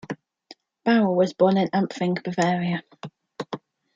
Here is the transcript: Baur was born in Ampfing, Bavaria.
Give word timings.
Baur 0.83 1.13
was 1.13 1.33
born 1.35 1.57
in 1.57 1.67
Ampfing, 1.67 2.23
Bavaria. 2.23 2.81